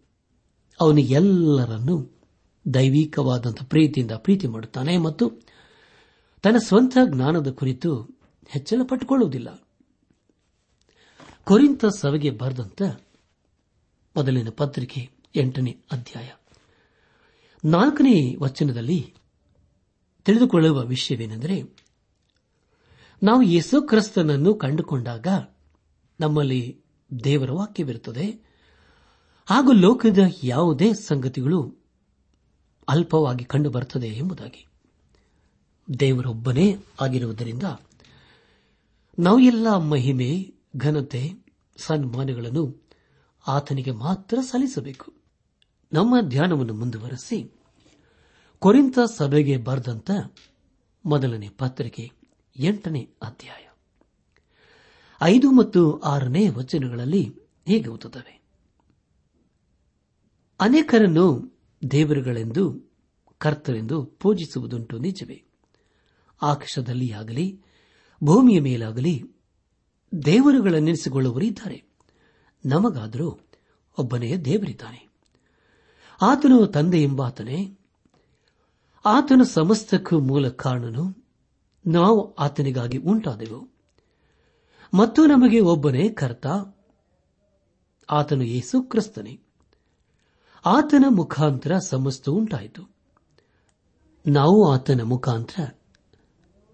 ಅವನು 0.81 1.01
ಎಲ್ಲರನ್ನೂ 1.01 2.21
ದೈವಿಕವಾದಂಥ 2.75 3.63
ಪ್ರೀತಿಯಿಂದ 3.63 4.11
ಪ್ರೀತಿ 4.11 4.47
ಮಾಡುತ್ತಾನೆ 4.47 4.99
ಮತ್ತು 4.99 5.33
ತನ್ನ 6.43 6.57
ಸ್ವಂತ 6.57 6.99
ಜ್ಞಾನದ 7.15 7.51
ಕುರಿತು 7.51 8.19
ಹೆಚ್ಚಳ 8.49 8.81
ಪಟ್ಟುಕೊಳ್ಳುವುದಿಲ್ಲ. 8.89 9.69
ಕೊರಿಂತ 11.45 11.85
ಸಭೆಗೆ 11.87 12.31
ಬರೆದಂತ 12.31 12.83
ಮೊದಲಿನ 14.17 14.49
ಪತ್ರಿಕೆ 14.51 15.11
ಎಂಟನೇ 15.35 15.79
ಅಧ್ಯಾಯ. 15.93 16.31
ನಾಲ್ಕನೇ 17.65 18.37
ವಚನದಲ್ಲಿ 18.37 19.15
ತಿಳಿದುಕೊಳ್ಳುವ 20.25 20.85
ವಿಷಯವೇನೆಂದರೆ, 20.85 21.63
ನಾವು 23.23 23.43
ಯೇಸು 23.43 23.83
ಕ್ರಿಸ್ತನನ್ನು 23.83 24.55
ಕಂಡುಕೊಂಡಾಗ 24.55 25.27
ನಮ್ಮಲ್ಲಿ 26.21 26.81
ದೇವರ 27.25 27.51
ವಾಕ್ಯವಿರುತ್ತದೆ. 27.51 28.47
ಹಾಗೂ 29.47 29.73
ಲೋಕದ 29.73 30.19
ಯಾವುದೇ 30.43 30.93
ಸಂಗತಿಗಳು 30.93 31.77
ಅಲ್ಪವಾಗಿ 32.89 33.45
ಕಂಡುಬರುತ್ತದೆ 33.45 34.09
ಎಂಬುದಾಗಿ. 34.09 34.67
ದೇವರೊಬ್ಬನೇ 36.01 36.77
ಆಗಿರುವುದರಿಂದ 37.01 37.63
ನಾವು 39.19 39.41
ಎಲ್ಲ 39.41 39.77
ಮಹಿಮೆ, 39.77 40.55
ಘನತೆ, 40.77 41.33
ಸನ್ಮಾನಗಳನ್ನು 41.77 42.86
ಆತನಿಗೆ 43.47 43.91
ಮಾತ್ರ 43.91 44.39
ಸಲ್ಲಿಸಬೇಕು. 44.41 45.15
ನಮ್ಮ 45.93 46.21
ಧ್ಯಾನವನ್ನು 46.21 46.75
ಮುಂದುವರೆಸಿ. 46.75 47.53
ಕೊರಿಂತ 48.59 48.99
ಸಭೆಗೆ 49.17 49.57
ಬರೆದಂತ 49.57 50.11
ಮೊದಲನೇ 51.07 51.49
ಪತ್ರಿಕೆ 51.49 52.11
ಎಂಟನೇ 52.57 53.11
ಅಧ್ಯಾಯ. 53.23 53.69
ಐದು 55.23 55.51
ಮತ್ತು 55.51 56.01
ಆರನೇ 56.01 56.49
ವಚನಗಳಲ್ಲಿ 56.49 57.23
ಹೀಗೆ 57.67 57.89
ಓದುತ್ತವೆ. 57.89 58.43
ಅನೇಕರನ್ನು 60.61 61.57
ದೇವರುಗಳೆಂದು, 61.91 62.93
ಕರ್ತರೆಂದು 63.39 64.05
ಪೂಜಿಸುವುದುಂಟು 64.05 64.99
ನಿಜವೇ. 64.99 65.45
ಆಕಾಶದಲ್ಲಿ 66.43 67.13
ಆಗಲಿ 67.13 67.63
ಭೂಮಿಯ 68.25 68.61
ಮೇಲಾಗಲಿ 68.61 69.23
ದೇವರುಗಳನ್ನೆನಿಸಿಕೊಳ್ಳುವರು 70.25 71.45
ಇದ್ದಾರೆ 71.45 71.86
ನಮಗಾದರೂ 72.67 73.41
ಒಬ್ಬನೇ 73.99 74.37
ದೇವರಿದ್ದಾನೆ. 74.37 75.09
ಆತನು 76.23 76.67
ತಂದೆ 76.67 77.03
ಎಂಬಾತನೇ, 77.03 77.79
ಆತನ 79.07 79.43
ಸಮಸ್ತಕ್ಕೂ 79.43 80.21
ಮೂಲ 80.21 80.49
ಕಾರಣನು 80.49 81.27
ನಾವು 81.87 82.35
ಆತನಿಗಾಗಿ 82.35 82.99
ಉಂಟಾದೆವು. 82.99 83.69
ಮತ್ತು 84.95 85.27
ನಮಗೆ 85.27 85.61
ಒಬ್ಬನೇ 85.61 86.09
ಕರ್ತ, 86.09 86.47
ಆತನು 88.11 88.45
ಯೇಸು 88.45 88.83
ಕ್ರಿಸ್ತನೇ. 88.83 89.41
ಆತನ 90.67 91.05
ಮುಖಾಂತರ 91.09 91.79
ಸಮಸ್ತ 91.79 92.29
ಉಂಟಾಯಿತು. 92.29 92.91
ನಾವು 94.27 94.73
ಆತನ 94.73 95.01
ಮುಖಾಂತರ 95.03 95.69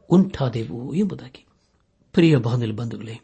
ಉಂಟಾದೆವು 0.08 0.94
ಎಂಬುದಾಗಿ. 0.94 1.46
ಪ್ರಿಯ 2.12 2.36
ಬಾನಲ್ 2.36 2.72
ಬಂಧುಗಳೇ 2.72 3.20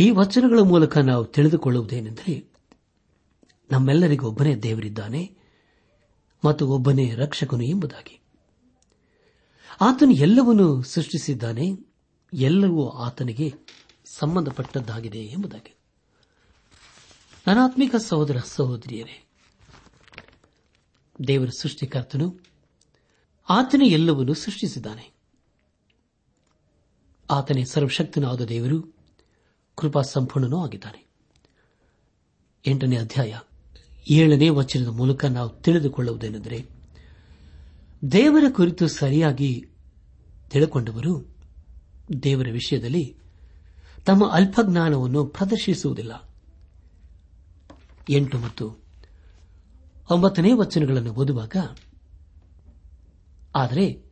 ಈ 0.00 0.10
ವಚನಗಳ 0.10 0.58
ಮೂಲಕ 0.58 0.98
ನಾವು 0.98 1.24
ತಿಳಿದುಕೊಳ್ಳುವುದೇನೆಂದರೆ 1.24 2.52
ನಮ್ಮೆಲ್ಲರಿಗೂ 3.70 4.28
ಒಬ್ಬನೇ 4.28 4.56
ದೇವರಿದ್ದಾನೆ 4.56 5.36
ಮತ್ತು 6.44 6.68
ಒಬ್ಬನೇ 6.68 7.14
ರಕ್ಷಕನು 7.14 7.64
ಎಂಬುದಾಗಿ. 7.64 8.20
ಆತನು 9.80 10.10
ಎಲ್ಲವನ್ನೂ 10.10 10.82
ಸೃಷ್ಟಿಸಿದ್ದಾನೆ, 10.82 11.68
ಎಲ್ಲವೂ 12.32 12.88
ಆತನಿಗೆ 12.88 13.54
ಸಂಬಂಧಪಟ್ಟದ್ದಾಗಿದೆ 14.04 15.18
ಎಂಬುದಾಗಿ. 15.18 15.78
ನನಾತ್ಮಿಕ 17.46 17.96
ಸಹೋದರ 17.96 18.36
ಸಹೋದರಿಯರೇ, 18.44 19.28
ದೇವರ 21.26 21.48
ಸೃಷ್ಟಿಕರ್ತನು 21.58 22.38
ಆತನೇ 23.50 23.86
ಎಲ್ಲವನ್ನೂ 23.86 24.34
ಸೃಷ್ಟಿಸಿದ್ದಾನೆ. 24.34 25.12
ಆತನೇ 27.30 27.64
ಸರ್ವಶಕ್ತನಾದ 27.64 28.40
ದೇವರು 28.40 28.99
ಕೃಪಾ 29.76 30.02
ಸಂಪೂರ್ಣನೂ 30.02 30.64
ಆಗಿದ್ದಾನೆ. 30.64 31.10
ಎಂಟನೇ 32.66 32.96
ಅಧ್ಯಾಯ 32.96 33.38
ಏಳನೇ 34.10 34.48
ವಚನದ 34.48 34.86
ಮೂಲಕ 34.86 35.24
ನಾವು 35.24 35.50
ತಿಳಿದುಕೊಳ್ಳುವುದೇನೆಂದರೆ, 35.50 36.66
ದೇವರ 38.12 38.44
ಕುರಿತು 38.50 38.88
ಸರಿಯಾಗಿ 38.88 39.66
ತಿಳಿಕೊಂಡವರು 40.50 41.36
ದೇವರ 42.22 42.48
ವಿಷಯದಲ್ಲಿ 42.52 43.16
ತಮ್ಮ 44.06 44.28
ಅಲ್ಪಜ್ಞಾನವನ್ನು 44.28 45.26
ಪ್ರದರ್ಶಿಸುವುದಿಲ್ಲ. 45.26 46.28
ಎಂಟು 48.08 48.38
ಮತ್ತು 48.38 48.80
ಒಂಬತ್ತನೇ 50.10 50.52
ವಚನಗಳನ್ನು 50.52 51.12
ಓದುವಾಗ, 51.12 51.56
ಆದರೆ 53.56 54.10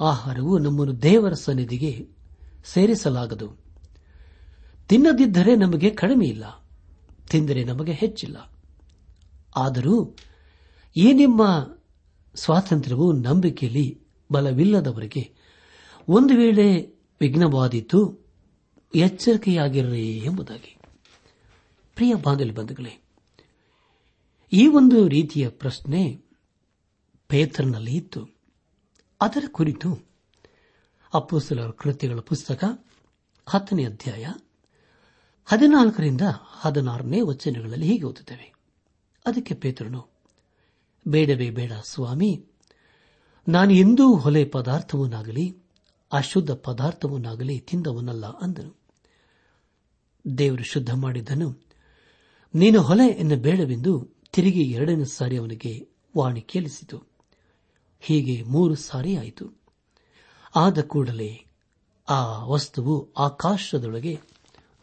ಆಹಾರವು 0.00 0.58
ನಮ್ಮನ್ನು 0.58 1.02
ದೇವರ 1.02 1.32
ಸನ್ನಿಧಿಗೆ 1.32 2.08
ಸೇರಿಸಲಾಗದು. 2.64 3.57
ತಿನ್ನದಿದ್ದರೆ 4.88 5.56
ನಮಗೆ 5.56 5.90
ಕಡಿಮೆ 5.90 6.26
ಇಲ್ಲ, 6.26 6.44
ತಿಂದರೆ 7.30 7.64
ನಮಗೆ 7.64 7.92
ಹೆಚ್ಚಿಲ್ಲ. 7.92 8.52
ಆದರೂ 9.56 10.16
ಈ 10.96 11.12
ನಿಮ್ಮ 11.12 11.42
ಸ್ವಾತಂತ್ರ್ಯವು 12.34 13.12
ನಂಬಿಕೆಯಲ್ಲಿ 13.12 13.86
ಬಲವಿಲ್ಲದವರಿಗೆ 14.32 15.34
ಒಂದು 16.08 16.34
ವೇಳೆ 16.34 16.66
ವಿಘ್ನವಾದೀತು, 17.20 18.00
ಎಚ್ಚರಿಕೆಯಾಗಿರ್ರಿ 18.94 20.18
ಎಂಬುದಾಗಿ. 20.18 20.76
ಪ್ರಿಯ 21.94 22.14
ಬಾಂಧವ್ಯ 22.14 22.50
ಬಂಧುಗಳೇ, 22.50 22.94
ಈ 24.52 24.66
ಒಂದು 24.66 25.08
ರೀತಿಯ 25.08 25.48
ಪ್ರಶ್ನೆ 25.48 26.02
ಪೇತ್ರನಲ್ಲಿ 27.28 27.94
ಇತ್ತು. 27.94 28.28
ಅದರ 29.20 29.44
ಕುರಿತು 29.50 29.90
ಅಪ್ಪುಸಲರ 31.14 31.70
ಕೃತ್ಯಗಳ 31.70 32.20
ಪುಸ್ತಕ 32.20 32.64
ಹತ್ತನೇ 33.46 33.84
ಅಧ್ಯಾಯ 33.84 34.26
ಹದಿನಾಲ್ಕರಿಂದ 35.48 36.20
ಹದಿನಾರನೇ 36.60 37.20
ವಚನಗಳಲ್ಲಿ 37.20 37.86
ಹೀಗೆ 37.86 38.04
ಓದುತ್ತೇವೆ. 38.04 38.54
ಅದಕ್ಕೆ 39.26 39.54
ಪೇತ್ರನು, 39.54 40.06
ಬೇಡವೇ 41.08 41.50
ಬೇಡ 41.50 41.72
ಸ್ವಾಮಿ, 41.82 42.44
ನಾನು 43.48 43.72
ಎಂದೂ 43.72 44.16
ಹೊಲೆ 44.16 44.44
ಪದಾರ್ಥವನ್ನಾಗಲಿ, 44.44 45.56
ಅಶುದ್ಧ 46.12 46.50
ಪದಾರ್ಥವನ್ನಾಗಲಿ 46.50 47.60
ತಿಂದವನಲ್ಲ 47.60 48.26
ಅಂದನು. 48.26 48.76
ದೇವರು 50.38 50.64
ಶುದ್ಧ 50.64 50.94
ಮಾಡಿದ್ದನು, 50.94 51.64
ನೀನು 52.54 52.82
ಹೊಲೆ 52.82 53.06
ಎನ್ನ 53.08 53.34
ಬೇಡವೆಂದು 53.34 54.08
ತಿರುಗಿ 54.32 54.62
ಎರಡನೇ 54.62 55.04
ಸಾರಿ 55.04 55.36
ಅವನಿಗೆ 55.36 55.88
ವಾಣಿ 56.16 56.40
ಕೇಳಿಸಿತು. 56.40 57.02
ಹೀಗೆ 58.00 58.42
ಮೂರು 58.42 58.74
ಸಾರಿ 58.74 59.16
ಆಯಿತು. 59.16 59.60
ಆದ 60.56 60.80
ಕೂಡಲೇ 60.80 61.44
ಆ 62.08 62.44
ವಸ್ತುವು 62.44 63.12
ಆಕಾಶದೊಳಗೆ 63.18 64.37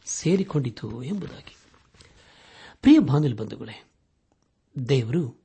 ಸೇರಿಕೊಂಡಿತು 0.05 1.03
ಎಂಬುದಾಗಿ. 1.03 1.55
ಪ್ರಿಯ 2.81 2.99
ಬಾಂಧವ 2.99 3.35
ಬಂಧುಗಳೇ, 3.35 3.83
ದೇವರು 4.89 5.43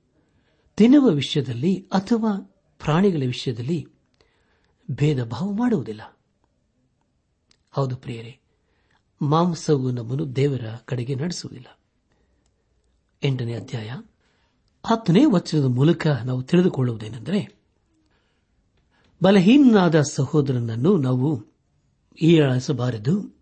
ತಿನ್ನುವ 0.77 1.09
ವಿಷಯದಲ್ಲಿ 1.09 1.89
ಅಥವಾ 1.93 2.57
ಪ್ರಾಣಿಗಳ 2.79 3.23
ವಿಷಯದಲ್ಲಿ 3.27 3.87
ಭೇದ 4.91 5.25
ಭಾವ 5.25 5.53
ಮಾಡುವುದಿಲ್ಲ. 5.53 6.19
ಹೌದು 7.71 7.97
ಪ್ರಿಯರೇ, 7.97 8.39
ಮಾಂಸವು 9.23 9.91
ನಮ್ಮನ್ನು 9.91 10.37
ದೇವರ 10.37 10.65
ಕಡೆಗೆ 10.85 11.15
ನಡೆಸುವುದಿಲ್ಲ. 11.15 11.79
ಎಂಟನೇ 13.23 13.55
ಅಧ್ಯಾಯ 13.55 13.91
ಹತ್ತನೇ 14.87 15.25
ವಚನದ 15.25 15.65
ಮೂಲಕ 15.65 16.07
ನಾವು 16.07 16.43
ತಿಳಿದುಕೊಳ್ಳುವುದೇನೆಂದರೆ, 16.43 17.57
ಬಲಹೀನಾದ 19.23 20.01
ಸಹೋದರನನ್ನು 20.01 20.97
ನಾವು 20.97 21.37
ಹೀಯಾಳಿಸಬಾರದು 22.17 23.40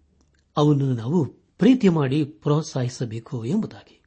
ಅವನನ್ನು 0.59 0.95
ನಾವು 0.95 1.27
ಪ್ರೀತಿ 1.59 1.89
ಮಾಡಿ 1.89 2.25
ಪ್ರೋತ್ಸಾಹಿಸಬೇಕು 2.25 3.45
ಎಂಬುದಾಗಿ. 3.45 4.03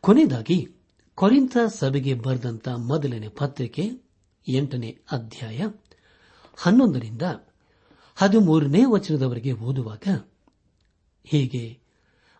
ಕೊನೆಯದಾಗಿ 0.00 0.68
ಕೊರಿಂತ 1.14 1.56
ಸಭೆಗೆ 1.66 2.14
ಬರೆದಂತ 2.14 2.68
ಮೊದಲನೇ 2.68 3.28
ಪತ್ರಿಕೆ, 3.28 3.90
ಎಂಟನೇ 4.48 4.98
ಅಧ್ಯಾಯ, 5.12 5.60
ಹನ್ನೊಂದರಿಂದ 6.56 7.22
ಹದಿಮೂರನೇ 8.16 8.84
ವಚನದವರೆಗೆ 8.84 9.52
ಓದುವಾಗ, 9.52 10.28
ಹೀಗೆ, 11.24 11.78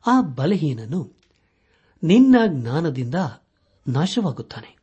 ಆ 0.07 0.21
ಬಲಹೀನನು 0.21 1.13
ನಿನ್ನ 2.03 2.37
ಜ್ಞಾನದಿಂದ 2.47 3.15
ನಾಶವಾಗುತ್ತಾನೆ. 3.89 4.77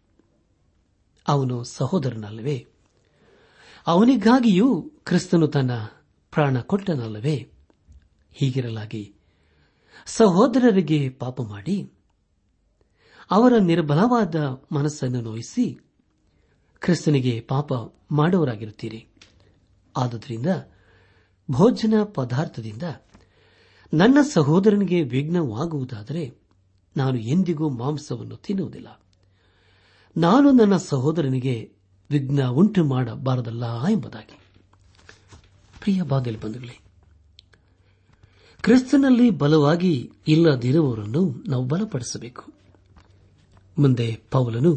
ಅವನು 1.28 1.64
ಸಹೋದರನಲ್ಲವೇ? 1.64 2.68
ಅವನಿಗಾಗಿಯೂ 3.88 4.82
ಕ್ರಿಸ್ತನು 4.82 5.48
ತನ್ನ 5.48 5.72
ಪ್ರಾಣ 6.32 6.60
ಕೊಟ್ಟನಲ್ಲವೇ? 6.60 7.51
ಹೀಗಿರಲಾಗಿ, 8.32 9.16
ಸಹೋದರರಿಗೆ 10.06 11.10
ಪಾಪ 11.10 11.42
ಮಾಡಿ, 11.42 11.94
ಅವರ 13.32 13.54
ನಿರ್ಬಲವಾದ 13.58 14.36
ಮನಸ್ಸನ್ನು 14.72 15.22
ನೋಯಿಸಿ, 15.22 15.80
ಕ್ರಿಸ್ತನಿಗೆ 16.80 17.42
ಪಾಪ 17.42 17.72
ಮಾಡುವರಾಗಿರುತ್ತೀರಿ 18.12 19.08
ಆದುದರಿಂದ, 19.98 20.46
ಭೋಜನ 21.52 22.04
ಪದಾರ್ಥದಿಂದ 22.04 22.84
ನನ್ನ 23.94 24.18
ಸಹೋದರನಿಗೆ 24.34 25.04
ವಿಘ್ನವಾಗುವುದಾದರೆ, 25.04 26.42
ನಾನು 26.98 27.18
ಎಂದಿಗೂ 27.18 27.70
ಮಾಂಸವನ್ನು 27.70 28.36
ತಿನ್ನುವುದಿಲ್ಲ. 28.36 29.02
ನಾನು 30.18 30.52
ನನ್ನ 30.52 30.78
ಸಹೋದರನಿಗೆ 30.78 31.74
ವಿಘ್ನ 32.10 32.48
ಉಂಟು 32.48 32.86
ಮಾಡಬಾರದಲ್ಲ 32.86 33.86
ಎಂಬುದಾಗಿ. 33.86 34.40
ಪ್ರಿಯ 35.82 36.02
ಬಾಗಿಲು 36.02 36.40
ಬಂಧುಗಳೇ 36.40 36.80
ಕ್ರಿಸ್ತನಲ್ಲಿ 38.62 39.30
ಬಲವಾಗಿ 39.30 40.12
ಇಲ್ಲದಿರುವವರನ್ನು 40.28 41.44
ನಾವು 41.48 41.64
ಬಲಪಡಿಸಬೇಕು. 41.64 42.44
ಮುಂದೆ 43.78 44.22
ಪೌಲನು 44.32 44.74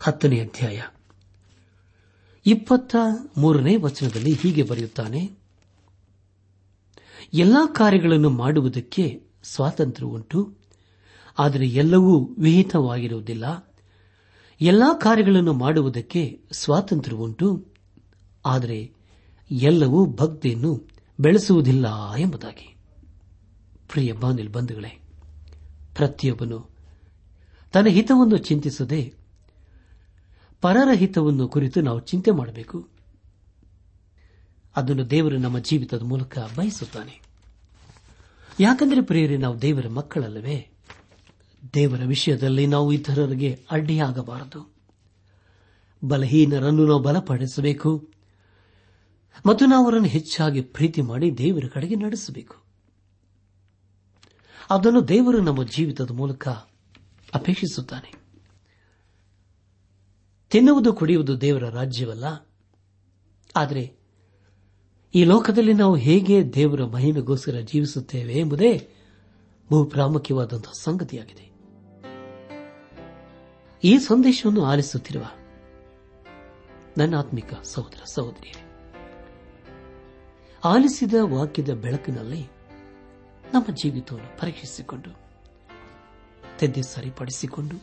ಹತ್ತನೇ 0.00 0.40
ಅಧ್ಯಾಯ 0.40 0.80
ಇಪ್ಪತ್ತ 2.46 2.96
ಮೂರನೇ 3.38 3.76
ವಚನದಲ್ಲಿ 3.76 4.32
ಹೀಗೆ 4.32 4.62
ಬರೆಯುತ್ತಾನೆ, 4.62 5.30
ಎಲ್ಲಾ 7.34 7.66
ಕಾರ್ಯಗಳನ್ನು 7.66 8.30
ಮಾಡುವುದಕ್ಕೆ 8.30 9.04
ಸ್ವಾತಂತ್ರ್ಯ 9.44 10.06
ಉಂಟು, 10.06 10.40
ಆದರೆ 11.38 11.66
ಎಲ್ಲವೂ 11.66 12.18
ವಿಹಿತವಾಗಿರುವುದಿಲ್ಲ. 12.38 13.44
ಎಲ್ಲಾ 14.60 14.94
ಕಾರ್ಯಗಳನ್ನು 14.94 15.52
ಮಾಡುವುದಕ್ಕೆ 15.52 16.40
ಸ್ವಾತಂತ್ರ್ಯ 16.52 17.16
ಉಂಟು, 17.16 17.48
ಆದರೆ 18.46 18.90
ಎಲ್ಲವೂ 19.50 20.06
ಭಕ್ತಿಯನ್ನು 20.06 20.93
ಬೆಳೆಸುವುದಿಲ್ಲ 21.20 22.14
ಎಂಬುದಾಗಿ. 22.14 22.76
ಪ್ರಿಯ 23.88 24.12
ಬಾನಿಲ್ 24.12 24.48
ಬಂಧುಗಳೇ, 24.48 25.00
ಪ್ರತಿಯೊಬ್ಬನು 25.94 26.70
ತನ್ನ 27.72 27.86
ಹಿತವನ್ನು 27.86 28.36
ಚಿಂತಿಸದೆ 28.36 29.14
ಪರರ 30.60 30.88
ಹಿತವನ್ನು 30.94 31.48
ಕುರಿತು 31.48 31.80
ನಾವು 31.80 32.00
ಚಿಂತೆ 32.00 32.30
ಮಾಡಬೇಕು. 32.30 32.88
ಅದನ್ನು 34.76 35.10
ದೇವರು 35.10 35.38
ನಮ್ಮ 35.38 35.58
ಜೀವಿತದ 35.58 36.02
ಮೂಲಕ 36.02 36.38
ಬಯಸುತ್ತಾನೆ. 36.56 37.20
ಯಾಕಂದರೆ 38.60 39.00
ಪ್ರಿಯರೇ, 39.00 39.36
ನಾವು 39.36 39.62
ದೇವರ 39.62 39.88
ಮಕ್ಕಳಲ್ಲವೇ? 39.88 40.70
ದೇವರ 41.74 42.04
ವಿಷಯದಲ್ಲಿ 42.04 42.66
ನಾವು 42.66 42.92
ಇತರರಿಗೆ 42.92 43.66
ಅಡ್ಡಿಯಾಗಬಾರದು. 43.70 44.74
ಬಲಹೀನರನ್ನು 46.04 46.86
ನಾವು 46.86 47.02
ಬಲಪಡಿಸಬೇಕು. 47.02 48.13
ಮತ್ತು 49.46 49.66
ನಾವು 49.66 49.84
ಅವರನ್ನು 49.84 50.08
ಹೆಚ್ಚಾಗಿ 50.08 50.60
ಪ್ರೀತಿ 50.60 51.02
ಮಾಡಿ 51.02 51.38
ದೇವರ 51.38 51.64
ಕಡೆಗೆ 51.72 51.94
ನಡೆಸಬೇಕು. 51.94 52.56
ಅದನ್ನು 54.70 55.08
ದೇವರು 55.08 55.40
ನಮ್ಮ 55.40 55.64
ಜೀವಿತದ 55.64 56.10
ಮೂಲಕ 56.10 56.48
ಅಪೇಕ್ಷಿಸುತ್ತಾನೆ. 57.34 58.14
ತಿನ್ನುವುದು 60.50 60.92
ಕುಡಿಯುವುದು 60.92 61.40
ದೇವರ 61.40 61.68
ರಾಜ್ಯವಲ್ಲ. 61.68 62.48
ಆದರೆ 63.56 63.96
ಈ 65.14 65.24
ಲೋಕದಲ್ಲಿ 65.24 65.72
ನಾವು 65.72 65.96
ಹೇಗೆ 65.96 66.54
ದೇವರ 66.54 66.84
ಮಹಿಮೆಗೋಸ್ಕರ 66.84 67.60
ಜೀವಿಸುತ್ತೇವೆ 67.60 68.34
ಎಂಬುದೇ 68.34 68.88
ಬಹು 69.70 69.84
ಪ್ರಾಮುಖ್ಯವಾದಂತಹ 69.84 70.72
ಸಂಗತಿಯಾಗಿದೆ. 70.80 71.54
ಈ 73.84 73.98
ಸಂದೇಶವನ್ನು 73.98 74.64
ಆಲಿಸುತ್ತಿರುವ 74.64 75.24
ನನ್ನ 76.98 77.16
ಆತ್ಮಿಕ 77.16 77.54
ಸಹೋದರ 77.62 78.00
ಸಹೋದರಿಯರೇ 78.14 78.60
ಆಲಿಸಿದ 80.64 81.14
ವಾಕ್ಯದ 81.22 81.70
ಬೆಳಕಿನಲ್ಲಿ 81.70 82.42
ನಮ್ಮ 83.54 83.74
ಜೀವಿತವನ್ನು 83.74 84.40
ಪರೀಕ್ಷಿಸಿಕೊಂಡು 84.40 85.24
ತೆದ್ದೆ 86.58 86.82
ಸರಿಪಡಿಸಿಕೊಂಡು, 86.82 87.76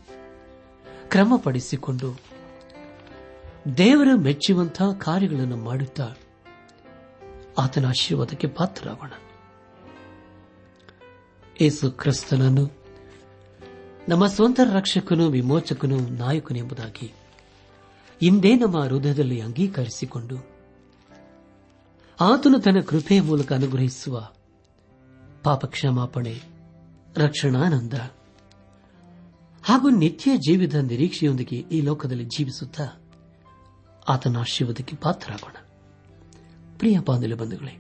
ಕ್ರಮಪಡಿಸಿಕೊಂಡು, 1.09 2.19
ದೇವರ 3.77 4.07
ಮೆಚ್ಚುವಂತಹ 4.15 4.91
ಕಾರ್ಯಗಳನ್ನು 4.91 5.57
ಮಾಡುತ್ತಾ 5.57 6.11
ಆತನ 7.57 7.85
ಆಶೀರ್ವಾದಕ್ಕೆ 7.85 8.47
ಪಾತ್ರರಾಗೋಣ. 8.47 9.11
ಏಸು 11.61 11.91
ಕ್ರಿಸ್ತನನ್ನು 11.91 12.71
ನಮ್ಮ 14.09 14.27
ಸ್ವಂತ 14.27 14.59
ರಕ್ಷಕನು 14.73 15.29
ವಿಮೋಚಕನು 15.29 15.97
ನಾಯಕನೆಂಬುದಾಗಿ 15.97 17.13
ಇಂದೇ 18.21 18.55
ನಮ್ಮ 18.55 18.83
ಹೃದಯದಲ್ಲಿ 18.83 19.41
ಅಂಗೀಕರಿಸಿಕೊಂಡು 19.41 20.50
ಆತನು 22.21 22.59
ತನ್ನ 22.59 22.79
ಕೃಪೆಯ 22.79 23.21
ಮೂಲಕ 23.21 23.53
ಅನುಗ್ರಹಿಸುವ 23.53 24.29
ಪಾಪ 25.43 25.65
ಕ್ಷಮಾಪಣೆ 25.65 26.41
ರಕ್ಷಣಾನಂದ 27.17 27.93
ಹಾಗೂ 29.63 29.89
ನಿತ್ಯ 29.89 30.37
ಜೀವಿತ 30.37 30.75
ನಿರೀಕ್ಷೆಯೊಂದಿಗೆ 30.75 31.55
ಈ 31.55 31.81
ಲೋಕದಲ್ಲಿ 31.81 32.25
ಜೀವಿಸುತ್ತಾ 32.25 32.85
ಆತನ 34.07 34.37
ಆಶೀರ್ವಾದಕ್ಕೆ 34.37 34.95
ಪಾತ್ರರಾಗೋಣ. 34.95 35.55
ಪ್ರಿಯ 36.77 36.99
ಬಾಂಧವ್ಯ 36.99 37.33
ಬಂಧುಗಳೇ, 37.33 37.79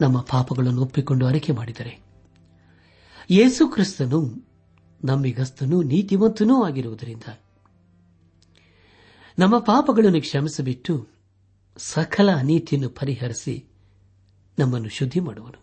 ನಮ್ಮ 0.00 0.20
ಪಾಪಗಳನ್ನು 0.20 0.82
ಒಪ್ಪಿಕೊಂಡು 0.82 1.26
ಅರಿಕೆ 1.26 1.52
ಮಾಡಿದರೆ 1.52 2.02
ಯೇಸು 3.30 3.68
ಕ್ರಿಸ್ತನು 3.68 4.48
ನಂಬಿಗಸ್ತನೂ 5.04 5.82
ನೀತಿವಂತನೂ 5.82 6.62
ಆಗಿರುವುದರಿಂದ 6.62 7.38
ನಮ್ಮ 9.38 9.58
ಪಾಪಗಳನ್ನು 9.58 10.20
ಕ್ಷಮಿಸಿಬಿಟ್ಟು 10.20 11.15
ಸಕಲ 11.78 12.30
ಅನೀತಿಯನ್ನು 12.30 12.88
ಪರಿಹರಿಸಿ 12.88 13.68
ನಮ್ಮನ್ನು 14.58 14.88
ಶುದ್ಧಿ 14.88 15.20
ಮಾಡುವನು. 15.20 15.62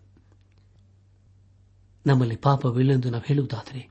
ನಮ್ಮಲ್ಲಿ 2.06 2.36
ಪಾಪವಿಲ್ಲೆಂದು 2.36 3.10
ನಾವು 3.10 3.24
ಹೇಳುವುದಾದರೆ, 3.28 3.90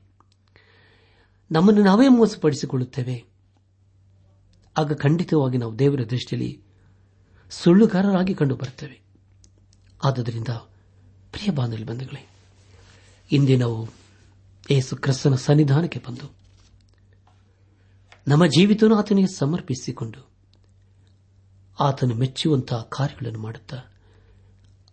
ನಮ್ಮನ್ನು 1.51 1.83
ನಾವೇ 1.83 2.07
ಮೋಸಪಡಿಸಿಕೊಳ್ಳುತ್ತೇವೆ. 2.07 3.25
ಆಗ 4.77 4.93
ಖಂಡಿತವಾಗಿ 4.93 5.57
ನಾವು 5.57 5.79
ದೇವರ 5.79 6.03
ದೃಷ್ಟಿಯಲ್ಲಿ 6.09 6.61
ಸುಳ್ಳುಗಾರರಾಗಿ 7.49 8.33
ಕಂಡು 8.33 8.55
ಬರುತ್ತೇವೆ 8.55 9.01
ಆದ್ದರಿಂದ, 10.03 10.47
ಪ್ರಿಯ 11.31 11.51
ಬಾಂಧವ್ಯ 11.51 11.83
ಬಂಧುಗಳೇ, 11.83 12.27
ಇಂದೇ 13.31 13.57
ನಾವು 13.57 13.87
ಏಸು 14.71 14.95
ಕ್ರಿಸ್ತನ 14.95 15.35
ಸನ್ನಿಧಾನಕ್ಕೆ 15.35 16.01
ಬಂದು 16.07 16.35
ನಮ್ಮ 18.27 18.45
ಜೀವಿತವನ್ನು 18.45 18.97
ಆತನಿಗೆ 18.97 19.37
ಸಮರ್ಪಿಸಿಕೊಂಡು 19.37 20.32
ಆತನು 21.79 22.15
ಮೆಚ್ಚುವಂತಹ 22.15 22.81
ಕಾರ್ಯಗಳನ್ನು 22.81 23.39
ಮಾಡುತ್ತಾ 23.39 23.77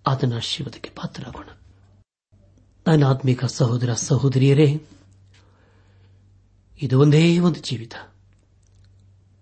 ಆತನ 0.07 0.37
ಆಶೀರ್ವಾದಕ್ಕೆ 0.37 0.91
ಪಾತ್ರರಾಗೋಣ. 0.91 1.49
ನನ್ನ 2.87 3.05
ಆತ್ಮಿಕ 3.05 3.45
ಸಹೋದರ 3.45 3.95
ಸಹೋದರಿಯರೇ, 3.95 4.87
ಇದು 6.83 7.01
ಒಂದೇ 7.01 7.39
ಒಂದು 7.39 7.61
ಜೀವಿತ. 7.61 7.95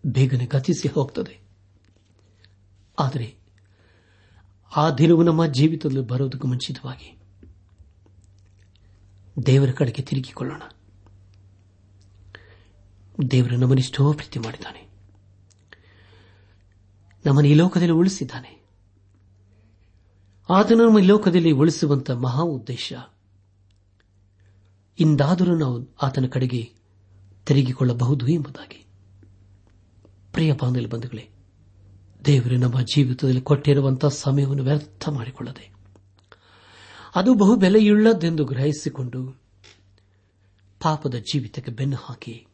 ಬೇಗನೆ 0.06 0.46
ಗತಿಸಿ 0.46 0.88
ಹೋಗ್ತದೆ. 0.88 1.40
ಆದರೆ 2.98 3.36
ಆ 4.76 4.90
ದಿನವು 4.90 5.22
ನಮ್ಮ 5.22 5.46
ಜೀವಿತದಲ್ಲಿ 5.46 6.00
ಬರೋದಕ್ಕೂ 6.00 6.48
ಮುಂಚಿತವಾಗಿ 6.48 7.18
ದೇವರ 9.46 9.70
ಕಡೆಗೆ 9.70 10.02
ತಿರುಗಿಕೊಳ್ಳೋಣ. 10.02 10.62
ದೇವರು 13.30 13.56
ನಮ್ಮನ್ನಿಷ್ಟೋ 13.56 14.12
ಪ್ರೀತಿ 14.12 14.38
ಮಾಡಿದ್ದಾನೆ. 14.38 14.87
ನಮ್ಮನ್ನು 17.26 17.50
ಈ 17.50 17.54
ಲೋಕದಲ್ಲಿ 17.54 17.92
ಉಳಿಸಿದ್ದಾನೆ. 17.92 18.58
ಆತನು 20.50 20.84
ನಮ್ಮ 20.84 20.98
ಲೋಕದಲ್ಲಿ 20.98 21.50
ಉಳಿಸುವಂತ 21.50 22.10
ಮಹಾ 22.10 22.42
ಉದ್ದೇಶ. 22.42 22.92
ಇಂದಾದರೂ 24.98 25.56
ನಾವು 25.56 25.94
ಆತನ 26.02 26.26
ಕಡೆಗೆ 26.26 26.72
ತಿರುಗಿಕೊಳ್ಳಬಹುದು 27.46 28.28
ಎಂಬುದಾಗಿ. 28.28 28.86
ಪ್ರಿಯ 30.32 30.52
ಬಾಂಧವ್ಯ 30.52 30.86
ಬಂಧುಗಳೇ, 30.86 31.28
ದೇವರು 32.26 32.56
ನಮ್ಮ 32.56 32.80
ಜೀವಿತದಲ್ಲಿ 32.80 33.40
ಕೊಟ್ಟಿರುವಂತಹ 33.40 34.08
ಸಮಯವನ್ನು 34.08 34.62
ವ್ಯರ್ಥ 34.62 35.08
ಮಾಡಿಕೊಳ್ಳದೆ, 35.08 35.72
ಅದು 37.14 37.34
ಬಹು 37.34 37.56
ಬೆಲೆಯುಳ್ಳದೆಂದು 37.56 38.44
ಗ್ರಹಿಸಿಕೊಂಡು 38.44 39.40
ಪಾಪದ 40.82 41.14
ಜೀವಿತಕ್ಕೆ 41.14 41.72
ಬೆನ್ನು 41.72 41.96
ಹಾಕಿ, 41.96 42.46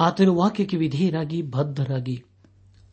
ಆತನ 0.00 0.28
ವಾಕ್ಯಕ್ಕೆ 0.28 0.76
ವಿಧೇಯರಾಗಿ 0.76 1.42
ಬದ್ಧರಾಗಿ 1.42 2.24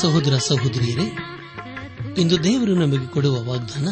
ಸಹೋದರ 0.00 0.38
ಸಹೋದರಿಯರೇ, 0.38 1.16
ಇಂದು 2.18 2.44
ದೇವರು 2.44 2.74
ನಮಗೆ 2.74 3.06
ಕೊಡುವ 3.06 3.44
ವಾಗ್ದಾನ, 3.44 3.88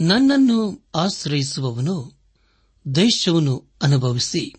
ನನ್ನನ್ನು 0.00 0.88
ಆಶ್ರಯಿಸುವವನು 0.94 2.20
ದೇಶವನ್ನು 2.94 3.72
ಅನುಭವಿಸಿ, 3.82 4.54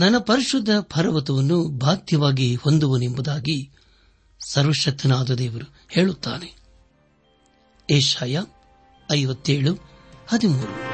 ನನ್ನ 0.00 0.18
ಪರಿಶುದ್ಧ 0.18 0.70
ಪರ್ವತವನ್ನು 0.80 1.64
ಬಾಧ್ಯವಾಗಿ 1.68 2.54
ಹೊಂದುವನೆಂಬುದಾಗಿ 2.54 3.70
ಸರ್ವಶಕ್ತನಾದ 4.40 5.30
ದೇವರು 5.30 5.74
ಹೇಳುತ್ತಾನೆ. 5.90 6.56
ಏಷಾಯ 7.90 8.40
ಐವತ್ತೇಳು 9.12 9.74
ಹದಿಮೂರು. 10.28 10.93